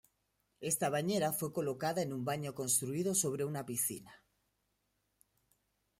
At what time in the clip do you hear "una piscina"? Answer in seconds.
3.45-4.25